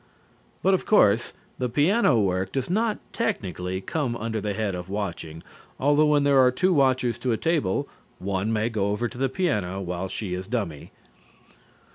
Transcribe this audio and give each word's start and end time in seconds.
But, 0.63 0.73
of 0.73 0.87
course, 0.87 1.31
the 1.59 1.69
piano 1.69 2.19
work 2.19 2.51
does 2.53 2.71
not 2.71 2.97
technically 3.13 3.81
come 3.81 4.15
under 4.17 4.41
the 4.41 4.55
head 4.55 4.73
of 4.73 4.89
watching, 4.89 5.43
although 5.79 6.07
when 6.07 6.23
there 6.23 6.39
are 6.39 6.49
two 6.49 6.73
watchers 6.73 7.19
to 7.19 7.33
a 7.33 7.37
table, 7.37 7.87
one 8.17 8.51
may 8.51 8.67
go 8.67 8.87
over 8.89 9.07
to 9.07 9.17
the 9.19 9.29
piano 9.29 9.79
while 9.79 10.07
she 10.07 10.33
is 10.33 10.47
dummy. 10.47 10.89